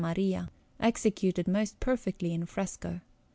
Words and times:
Maria, 0.01 0.49
executed 0.79 1.47
most 1.47 1.79
perfectly 1.79 2.33
in 2.33 2.43
fresco. 2.47 3.01